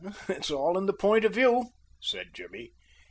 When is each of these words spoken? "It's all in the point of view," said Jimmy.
"It's 0.27 0.49
all 0.49 0.79
in 0.79 0.87
the 0.87 0.95
point 0.95 1.25
of 1.25 1.35
view," 1.35 1.67
said 1.99 2.33
Jimmy. 2.33 2.71